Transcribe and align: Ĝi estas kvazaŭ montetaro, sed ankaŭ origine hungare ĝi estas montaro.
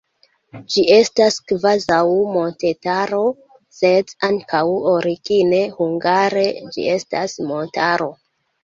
Ĝi 0.75 0.83
estas 0.93 1.37
kvazaŭ 1.51 1.99
montetaro, 2.37 3.21
sed 3.81 4.17
ankaŭ 4.31 4.65
origine 4.97 5.65
hungare 5.79 6.49
ĝi 6.65 6.91
estas 7.01 7.43
montaro. 7.55 8.15